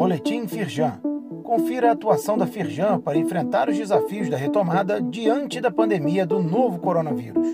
[0.00, 0.98] Boletim Firjan.
[1.44, 6.42] Confira a atuação da Firjan para enfrentar os desafios da retomada diante da pandemia do
[6.42, 7.46] novo coronavírus.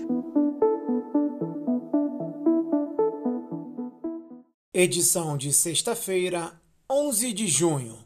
[4.73, 6.53] Edição de sexta-feira,
[6.89, 7.97] 11 de junho.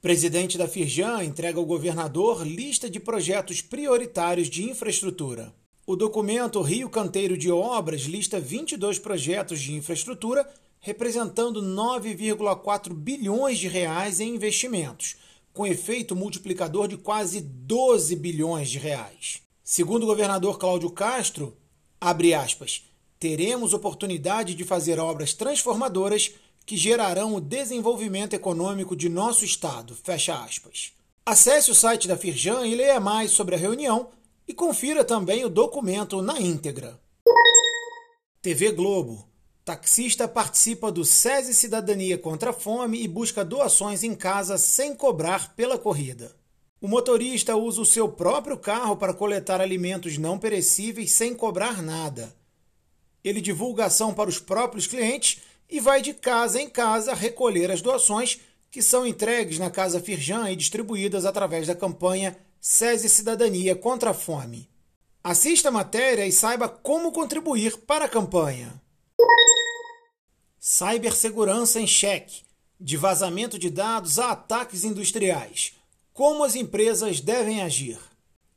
[0.00, 5.54] Presidente da Firjan entrega ao governador lista de projetos prioritários de infraestrutura.
[5.86, 10.44] O documento Rio Canteiro de Obras lista 22 projetos de infraestrutura,
[10.82, 15.16] representando 9,4 bilhões de reais em investimentos,
[15.54, 19.40] com efeito multiplicador de quase 12 bilhões de reais.
[19.62, 21.56] Segundo o governador Cláudio Castro,
[22.00, 22.84] abre aspas,
[23.18, 26.32] teremos oportunidade de fazer obras transformadoras
[26.66, 29.94] que gerarão o desenvolvimento econômico de nosso Estado.
[29.94, 30.92] Fecha aspas.
[31.24, 34.08] Acesse o site da Firjan e leia mais sobre a reunião
[34.48, 37.00] e confira também o documento na íntegra.
[38.40, 39.31] TV Globo.
[39.64, 45.54] Taxista participa do SESI Cidadania contra a Fome e busca doações em casa sem cobrar
[45.54, 46.34] pela corrida.
[46.80, 52.34] O motorista usa o seu próprio carro para coletar alimentos não perecíveis sem cobrar nada.
[53.22, 57.80] Ele divulga ação para os próprios clientes e vai de casa em casa recolher as
[57.80, 64.10] doações que são entregues na Casa Firjan e distribuídas através da campanha SESI Cidadania contra
[64.10, 64.68] a Fome.
[65.22, 68.82] Assista a matéria e saiba como contribuir para a campanha.
[70.64, 72.42] Cibersegurança em cheque.
[72.78, 75.72] De vazamento de dados a ataques industriais.
[76.12, 77.98] Como as empresas devem agir.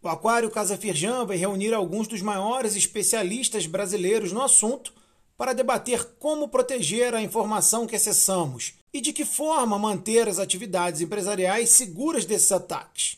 [0.03, 4.93] O Aquário Casa Firjan vai reunir alguns dos maiores especialistas brasileiros no assunto
[5.35, 11.01] para debater como proteger a informação que acessamos e de que forma manter as atividades
[11.01, 13.17] empresariais seguras desses ataques.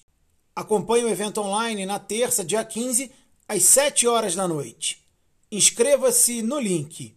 [0.56, 3.12] Acompanhe o evento online na terça, dia 15,
[3.50, 5.06] às 7 horas da noite.
[5.52, 7.17] Inscreva-se no link.